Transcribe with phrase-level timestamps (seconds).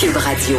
[0.00, 0.56] Cube Radio.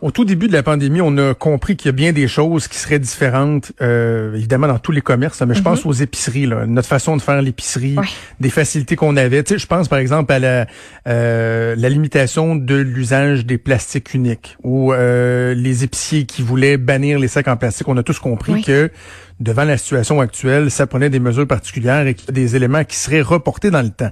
[0.00, 2.68] Au tout début de la pandémie, on a compris qu'il y a bien des choses
[2.68, 6.66] qui seraient différentes, euh, évidemment dans tous les commerces, mais je pense aux épiceries, là,
[6.66, 8.06] notre façon de faire l'épicerie, Ouais.
[8.38, 9.42] des facilités qu'on avait.
[9.42, 10.66] Tu sais, je pense par exemple à la,
[11.08, 17.18] euh, la limitation de l'usage des plastiques uniques ou euh, les épiciers qui voulaient bannir
[17.18, 17.88] les sacs en plastique.
[17.88, 18.62] On a tous compris Oui.
[18.62, 18.90] que
[19.40, 22.84] devant la situation actuelle, ça prenait des mesures particulières et qu'il y a des éléments
[22.84, 24.10] qui seraient reportés dans le temps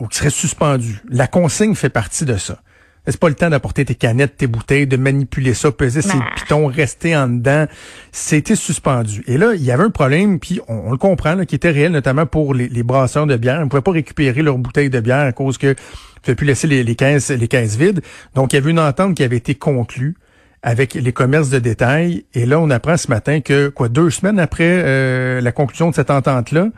[0.00, 1.00] ou qui seraient suspendus.
[1.08, 2.60] La consigne fait partie de ça.
[3.06, 6.24] C'est pas le temps d'apporter tes canettes, tes bouteilles, de manipuler ça, peser ses Bah.
[6.36, 7.66] pitons, rester en dedans?
[8.12, 9.24] C'était suspendu.
[9.26, 11.70] Et là, il y avait un problème, puis on, on le comprend, là, qui était
[11.70, 13.56] réel, notamment pour les, les brasseurs de bière.
[13.60, 15.74] Ils ne pouvaient pas récupérer leurs bouteilles de bière à cause que ne
[16.22, 18.02] pouvaient plus laisser les, les caisses, les caisses vides.
[18.34, 20.14] Donc, il y avait une entente qui avait été conclue
[20.62, 22.26] avec les commerces de détail.
[22.34, 25.94] Et là, on apprend ce matin que, quoi, deux semaines après euh, la conclusion de
[25.94, 26.68] cette entente-là,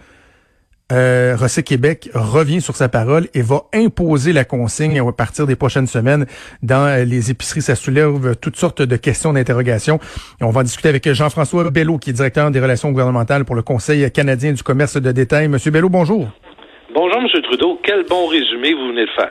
[0.92, 5.56] euh, Rosset Québec revient sur sa parole et va imposer la consigne à partir des
[5.56, 6.26] prochaines semaines
[6.62, 7.62] dans euh, les épiceries.
[7.62, 9.98] Ça soulève toutes sortes de questions d'interrogation.
[10.40, 14.10] On va discuter avec Jean-François Bello, qui est directeur des relations gouvernementales pour le Conseil
[14.10, 15.48] canadien du commerce de détail.
[15.48, 16.28] Monsieur Bello, bonjour.
[16.94, 17.42] Bonjour, M.
[17.42, 17.80] Trudeau.
[17.82, 19.30] Quel bon résumé vous venez de faire.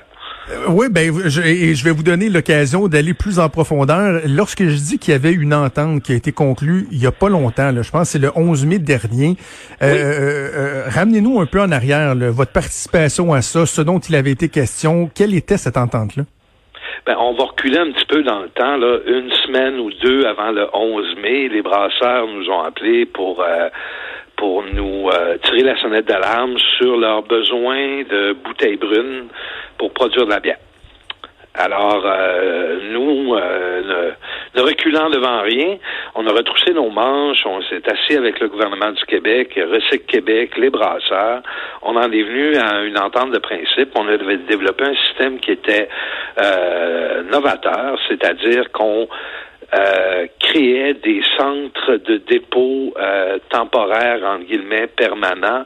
[0.50, 4.22] Euh, oui, ben, je, et je vais vous donner l'occasion d'aller plus en profondeur.
[4.28, 7.11] Lorsque je dis qu'il y avait une entente qui a été conclue il y a
[7.11, 9.36] pas longtemps, là, je pense que c'est le 11 mai dernier,
[9.81, 10.00] euh, Oui.
[10.00, 14.16] euh, euh, ramenez-nous un peu en arrière, là, votre participation à ça, ce dont il
[14.16, 16.23] avait été question, quelle était cette entente-là?
[17.06, 20.25] Ben, on va reculer un petit peu dans le temps, là, une semaine ou deux
[20.25, 21.50] avant le 11 mai.
[21.50, 23.69] Les brasseurs nous ont appelés pour euh,
[24.38, 29.28] pour nous euh, tirer la sonnette d'alarme sur leur besoin de bouteilles brunes
[29.82, 30.60] pour produire de la bière.
[31.56, 34.12] Alors, euh, nous, euh,
[34.56, 35.78] ne, reculant devant rien,
[36.14, 40.56] on a retroussé nos manches, on s'est assis avec le gouvernement du Québec, Recyc Québec,
[40.58, 41.42] les brasseurs.
[41.82, 43.90] On en est venu à une entente de principe.
[43.96, 45.90] On a développé un système qui était
[46.40, 49.08] euh, novateur, c'est-à-dire qu'on
[50.40, 52.94] créait des centres de dépôt
[53.50, 55.64] temporaires, entre guillemets, permanents,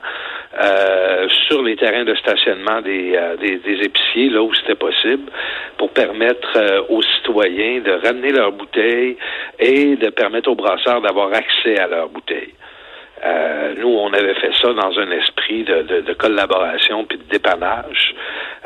[0.61, 5.31] euh, sur les terrains de stationnement des, euh, des, des épiciers, là où c'était possible,
[5.77, 9.17] pour permettre euh, aux citoyens de ramener leurs bouteilles
[9.59, 12.53] et de permettre aux brasseurs d'avoir accès à leurs bouteilles.
[13.25, 17.23] Euh, nous, on avait fait ça dans un esprit de, de, de collaboration puis de
[17.23, 18.13] dépannage,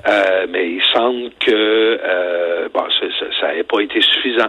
[0.07, 2.85] Euh, mais il semble que euh, bon,
[3.41, 4.47] ça n'avait pas été suffisant.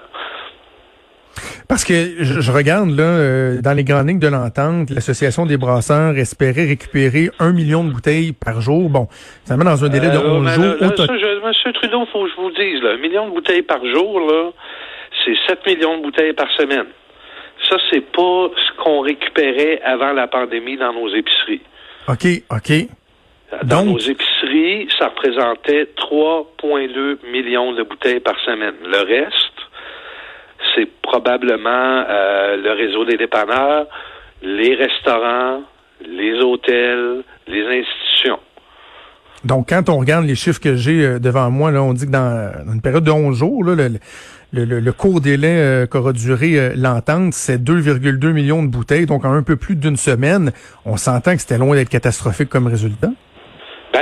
[1.71, 5.57] Parce que je, je regarde là euh, dans les grandes lignes de l'entente, l'association des
[5.57, 8.91] brasseurs espérait récupérer un million de bouteilles par jour.
[8.91, 9.07] Bon,
[9.45, 10.65] ça met dans un délai de Euh, 11 mais jours.
[10.65, 12.97] là, là, Au tot- ça, je- Monsieur Trudeau, faut que je vous dise, là, un
[12.99, 14.51] million de bouteilles par jour, là,
[15.25, 16.87] c'est 7 millions de bouteilles par semaine.
[17.69, 21.63] Ça, c'est pas ce qu'on récupérait avant la pandémie dans nos épiceries.
[22.09, 22.89] OK, OK.
[23.65, 28.75] Dans Donc- nos épiceries, ça représentait 3,2 millions de bouteilles par semaine.
[28.85, 29.60] Le reste,
[30.75, 33.87] c'est probablement euh, le réseau des dépanneurs,
[34.43, 35.63] les restaurants,
[36.07, 38.39] les hôtels, les institutions.
[39.45, 42.11] Donc, quand on regarde les chiffres que j'ai euh, devant moi, là, on dit que
[42.11, 47.59] dans, une période de 11 jours, le court délai euh, qu'aura duré euh, l'entente, c'est
[47.59, 50.53] 2,2 millions de bouteilles, donc en un peu plus d'une semaine.
[50.85, 53.11] On s'entend que c'était loin d'être catastrophique comme résultat.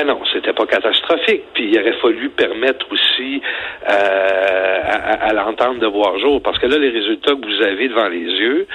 [0.09, 1.43] Non, c'était pas catastrophique.
[1.53, 3.43] Puis il aurait fallu permettre aussi
[3.89, 7.89] euh, à- à l'entente de voir jour, parce que là, les résultats que vous avez
[7.89, 8.67] devant les yeux,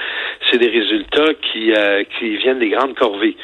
[0.48, 3.36] c'est des résultats qui euh, qui viennent des grandes corvées.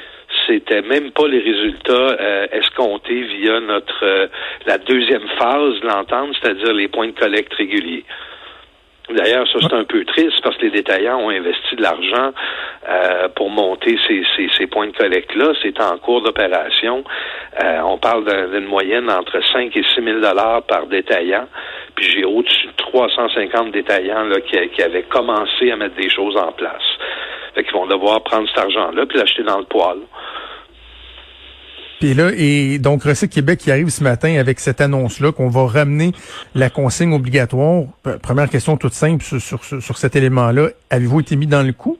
[0.46, 4.26] C'était même pas les résultats euh, escomptés via notre euh,
[4.66, 8.04] la deuxième phase de l'entente, c'est-à-dire les points de collecte réguliers.
[9.14, 12.32] D'ailleurs, ça c'est un peu triste parce que les détaillants ont investi de l'argent
[12.88, 15.52] euh, pour monter ces, points de collecte-là.
[15.62, 17.02] C'est en cours d'opération.
[17.62, 21.46] Euh, on parle d'un- d'une moyenne entre 5 et 6 000 dollars par détaillant.
[21.96, 26.82] Puis j'ai au-dessus de 350 détaillants qui avaient commencé à mettre des choses en place.
[27.54, 29.98] Fait qu'ils vont devoir prendre cet argent-là puis l'acheter dans le poêle.
[32.00, 35.66] Puis là, et donc Recyc Québec qui arrive ce matin avec cette annonce-là qu'on va
[35.66, 36.12] ramener
[36.54, 37.84] la consigne obligatoire.
[38.22, 40.68] Première question toute simple sur, sur, sur- cet élément-là.
[40.88, 41.98] Avez-vous été mis dans le coup?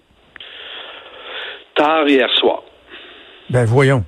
[1.75, 2.63] Tard hier soir.
[3.51, 4.05] Ben voyons.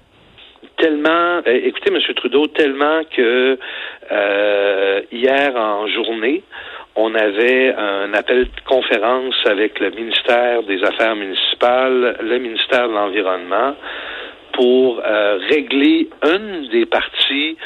[0.78, 1.98] tellement, euh, écoutez, M.
[2.16, 3.58] Trudeau, tellement que
[4.10, 6.42] euh, hier en journée,
[6.96, 12.94] on avait un appel de conférence avec le ministère des Affaires municipales, le ministère de
[12.94, 13.74] l'Environnement,
[14.52, 17.56] pour euh, régler une des parties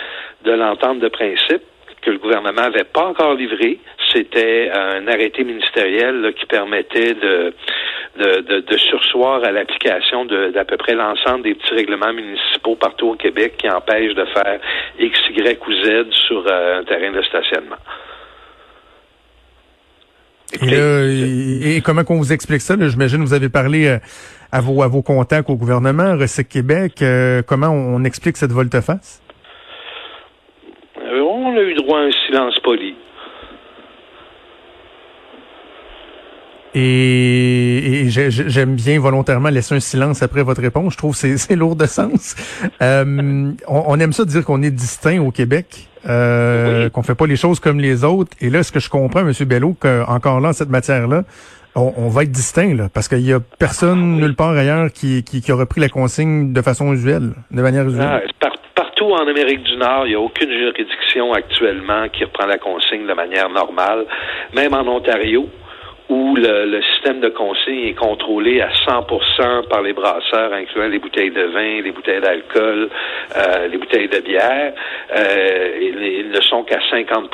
[0.45, 1.63] de l'entente de principe
[2.03, 3.79] que le gouvernement n'avait pas encore livré.
[4.13, 7.53] C'était un arrêté ministériel là, qui permettait de
[8.19, 13.15] de, de, sursoir à l'application d'à peu près l'ensemble des petits règlements municipaux partout au
[13.15, 14.59] Québec qui empêchent de faire
[14.99, 17.77] X, Y ou Z sur euh, un terrain de stationnement.
[20.63, 22.75] Et, comment qu'on vous explique ça?
[22.79, 23.99] J'imagine vous avez parlé euh,
[24.53, 27.03] à vos, à vos contacts au gouvernement, Recyc Québec.
[27.03, 29.23] Euh, comment on, explique cette volte-face?
[30.99, 32.95] on a eu droit à un silence poli.
[36.79, 40.93] Et, j'aime bien volontairement laisser un silence après votre réponse.
[40.93, 42.37] Je trouve que c'est lourd de sens.
[42.83, 47.37] Euh, on, aime ça dire qu'on est distinct au Québec, euh, qu'on fait pas les
[47.37, 48.37] choses comme les autres.
[48.43, 49.33] Et là, ce que je comprends, M.
[49.47, 51.23] Bello, qu'encore là, cette matière-là,
[51.75, 55.43] on, va être distinct, là, parce qu'il y a personne nulle part ailleurs qui, qui,
[55.43, 58.23] qui, a repris la consigne de façon usuelle, de manière usuelle.
[58.41, 62.57] Ah, partout en Amérique du Nord, il n'y a aucune juridiction actuellement qui reprend la
[62.57, 64.07] consigne de manière normale.
[64.55, 65.51] Même en Ontario,
[66.09, 71.33] où le, système de consigne est contrôlé à 100% par les brasseurs, incluant les bouteilles
[71.33, 72.89] de vin, les bouteilles d'alcool,
[73.37, 74.73] euh, les bouteilles de bière,
[75.17, 77.29] euh, ils, ne sont qu'à 50%.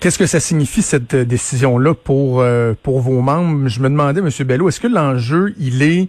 [0.00, 3.68] Qu'est-ce que ça signifie cette décision-là pour euh, pour vos membres?
[3.68, 6.08] Je me demandais, Monsieur Bello, est-ce que l'enjeu il est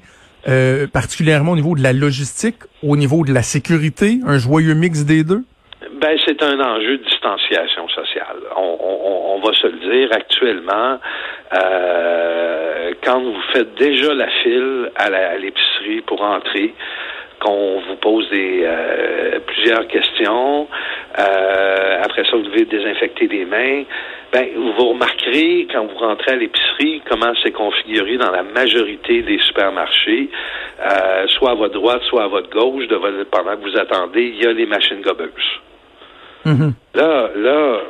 [0.87, 5.23] particulièrement au niveau de la logistique, au niveau de la sécurité, un joyeux mix des
[5.23, 5.43] deux?
[6.01, 8.37] Ben, c'est un enjeu de distanciation sociale.
[8.57, 10.99] On, va se le dire actuellement.
[11.53, 16.73] Euh, quand vous faites déjà la file à l'épicerie pour entrer,
[17.39, 20.67] qu'on vous pose des euh, plusieurs questions.
[21.19, 23.83] Euh, après ça, vous devez désinfecter les mains.
[24.33, 29.39] Ben, vous remarquerez quand vous rentrez à l'épicerie comment c'est configuré dans la majorité des
[29.39, 30.29] supermarchés,
[31.27, 32.95] soit à votre droite, soit à votre gauche, de
[33.25, 35.61] pendant que vous attendez, il y a les machines gobeuses.
[36.45, 36.73] Mm-hmm.
[36.95, 37.81] Là, là,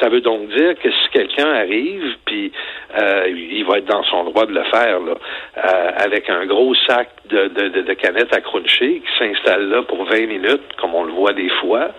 [0.00, 2.52] ça veut donc dire que si quelqu'un arrive, puis
[2.98, 5.14] euh, il va être dans son droit de le faire, là,
[5.58, 10.04] euh, avec un gros sac de, de, de, canettes à cruncher qui s'installe là pour
[10.04, 11.90] 20 minutes, comme on le voit des fois,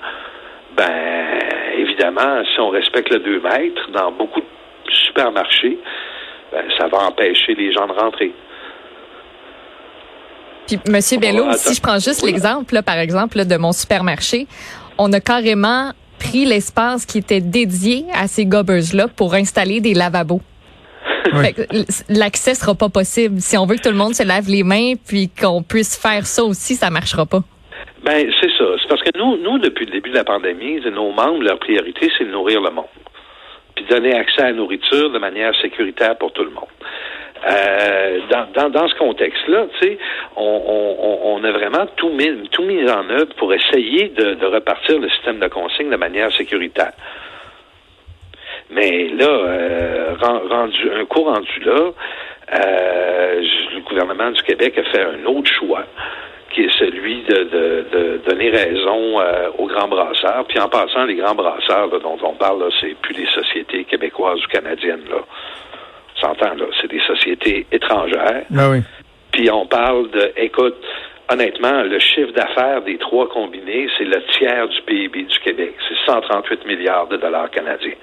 [0.75, 1.39] ben
[1.77, 4.45] évidemment, si on respecte le 2 mètres dans beaucoup de
[5.07, 5.77] supermarchés,
[6.51, 8.31] ben, ça va empêcher les gens de rentrer.
[10.67, 14.47] Puis, Monsieur Bello, si je prends juste l'exemple, par exemple, de mon supermarché,
[14.97, 20.41] on a carrément pris l'espace qui était dédié à ces gobbers-là pour installer des lavabos.
[22.09, 23.39] L'accès sera pas possible.
[23.39, 26.25] Si on veut que tout le monde se lave les mains puis qu'on puisse faire
[26.25, 27.41] ça aussi, ça marchera pas.
[28.03, 28.65] Ben, c'est ça.
[28.81, 32.09] C'est parce que nous, nous, depuis le début de la pandémie, nos membres, leur priorité,
[32.17, 32.85] c'est de nourrir le monde.
[33.75, 36.65] Puis donner accès à la nourriture de manière sécuritaire pour tout le monde.
[37.43, 38.19] Euh,
[38.53, 39.97] dans, dans, ce contexte-là, tu sais,
[40.35, 45.39] on, a vraiment tout mis, tout mis en œuvre pour essayer de, repartir le système
[45.39, 46.91] de consigne de manière sécuritaire.
[48.69, 51.91] Mais là, euh, rendu, un coup rendu là,
[52.53, 53.41] euh,
[53.73, 55.83] le gouvernement du Québec a fait un autre choix
[56.53, 59.19] qui est celui de, donner raison
[59.57, 60.45] aux grands brasseurs.
[60.47, 64.47] Puis en passant, les grands brasseurs dont on parle, c'est plus des sociétés québécoises ou
[64.47, 65.05] canadiennes.
[65.09, 65.21] Là
[66.21, 68.43] s'entend, là, c'est des sociétés étrangères.
[68.55, 68.81] Ah oui.
[69.31, 70.75] Puis on parle de, écoute,
[71.31, 75.73] honnêtement, le chiffre d'affaires des trois combinés, c'est le tiers du PIB du Québec.
[75.87, 77.95] C'est 138 milliards de dollars canadiens.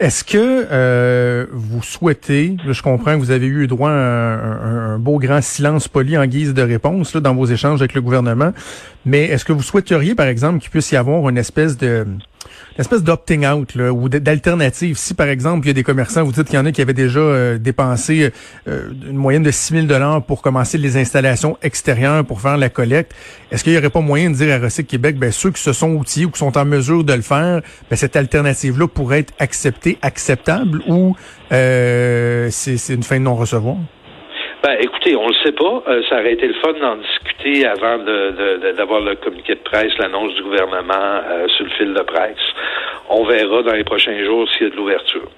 [0.00, 5.18] Est-ce que euh, vous souhaitez, je comprends que vous avez eu droit à un, beau
[5.18, 8.52] grand silence poli en guise de réponse là, dans vos échanges avec le gouvernement,
[9.04, 12.06] mais est-ce que vous souhaiteriez, par exemple, qu'il puisse y avoir une espèce de
[12.80, 14.96] espèce d'opting out là, ou d'alternative.
[14.96, 16.82] Si par exemple il y a des commerçants, vous dites qu'il y en a qui
[16.82, 18.32] avaient déjà euh, dépensé
[18.68, 22.68] euh, une moyenne de 6 000 dollars pour commencer les installations extérieures pour faire la
[22.68, 23.12] collecte,
[23.50, 25.72] est-ce qu'il n'y aurait pas moyen de dire à Recyc Québec, ben ceux qui se
[25.72, 29.34] sont outillés ou qui sont en mesure de le faire, ben, cette alternative-là pourrait être
[29.38, 31.16] acceptée, acceptable ou
[31.52, 33.76] euh, c'est une fin de non-recevoir?
[34.62, 35.82] Ben, écoutez, on le sait pas.
[35.88, 37.96] Euh, ça aurait été le fun d'en discuter avant
[38.76, 42.36] d'avoir le communiqué de presse, l'annonce du gouvernement euh, sur le fil de presse.
[43.08, 45.30] On verra dans les prochains jours s'il y a de l'ouverture.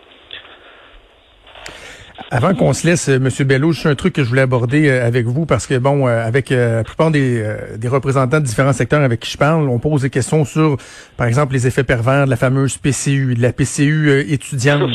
[2.31, 5.26] Avant qu'on se laisse, euh, Monsieur Bello, juste un truc que je voulais aborder avec
[5.26, 7.45] vous parce que bon, avec la plupart des,
[7.76, 10.76] des, représentants de différents secteurs avec qui je parle, on pose des questions sur,
[11.16, 14.90] par exemple, les effets pervers de la fameuse PCU, de la PCU étudiante.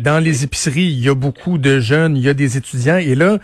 [0.00, 3.14] dans les épiceries, il y a beaucoup de jeunes, il y a des étudiants, et
[3.14, 3.38] là,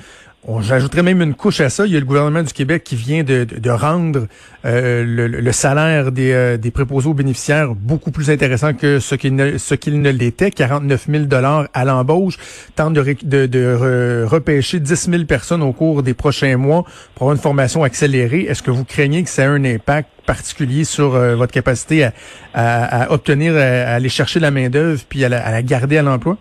[0.61, 1.87] J'ajouterais même une couche à ça.
[1.87, 4.27] Il y a le gouvernement du Québec qui vient de, rendre
[4.67, 9.35] euh, le, salaire des, euh, des préposés aux bénéficiaires beaucoup plus intéressant que ce qu'il
[9.35, 10.51] ne, ce qu'il ne l'était.
[10.51, 12.37] 49 000 dollars à l'embauche.
[12.77, 16.85] Tente de, de, de repêcher 10 000 personnes au cours des prochains mois
[17.15, 18.43] pour avoir une formation accélérée.
[18.43, 22.09] Est-ce que vous craignez que ça ait un impact particulier sur votre capacité
[22.55, 26.39] à, obtenir, à aller chercher la main d'œuvre puis à la garder à l'emploi?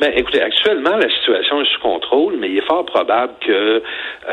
[0.00, 3.80] Ben, écoutez, actuellement, la situation est sous contrôle, mais il est fort probable que,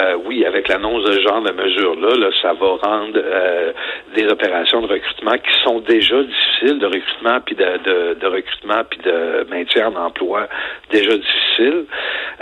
[0.02, 3.72] euh, oui, avec l'annonce de ce genre de mesures-là, là, ça va rendre euh,
[4.16, 8.82] des opérations de recrutement qui sont déjà difficiles, de recrutement puis de, de, de recrutement
[8.90, 10.48] puis de maintien en emploi
[10.90, 11.86] déjà difficiles.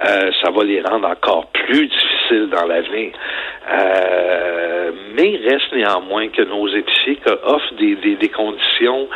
[0.08, 3.12] Euh, ça va les rendre encore plus difficiles dans l'avenir.
[3.70, 9.08] Euh, mais il reste néanmoins que nos épiciers offrent des, des, des conditions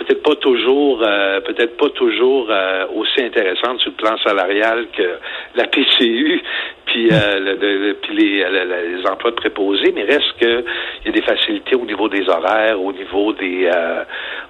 [0.00, 5.18] peut-être pas toujours, euh, peut-être pas toujours euh, aussi intéressante sur le plan salarial que
[5.54, 6.42] la PCU,
[6.86, 10.64] puis, euh, le, puis les, les, emplois de préposés, mais reste que
[11.00, 13.70] il y a des facilités au niveau des horaires, au niveau des,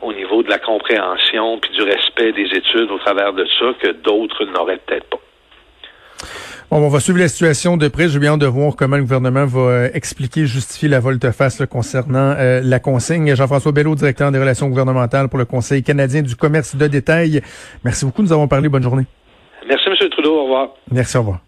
[0.01, 3.91] au niveau de la compréhension, puis du respect des études au travers de ça que
[3.93, 5.20] d'autres n'auraient peut-être pas.
[6.71, 8.09] Bon, on va suivre la situation de près.
[8.09, 12.35] J'ai bien hâte de voir comment le gouvernement va euh, expliquer, justifier la volte-face concernant
[12.39, 13.35] euh, la consigne.
[13.35, 17.43] Jean-François Bello, directeur des relations gouvernementales pour le Conseil canadien du commerce de détail.
[17.85, 18.23] Merci beaucoup.
[18.23, 18.69] Nous avons parlé.
[18.69, 19.07] Bonne journée.
[19.69, 20.09] Merci, M.
[20.11, 20.37] Trudeau.
[20.37, 20.69] Au revoir.
[20.93, 21.17] Merci.
[21.17, 21.41] Au revoir.